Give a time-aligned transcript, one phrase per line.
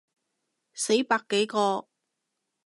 [0.73, 1.87] 死百幾個